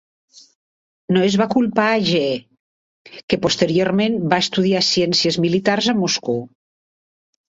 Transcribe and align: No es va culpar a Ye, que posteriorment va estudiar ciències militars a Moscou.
No 1.15 1.21
es 1.25 1.35
va 1.41 1.45
culpar 1.49 1.83
a 1.89 1.99
Ye, 2.07 2.21
que 3.33 3.39
posteriorment 3.43 4.15
va 4.31 4.39
estudiar 4.45 4.81
ciències 4.87 5.37
militars 5.45 5.91
a 5.95 5.95
Moscou. 6.01 6.41